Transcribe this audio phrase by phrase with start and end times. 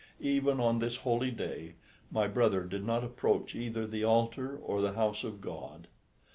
[0.23, 1.73] Even on this holy day
[2.09, 5.85] my brother did not approach either the altar or the house of God.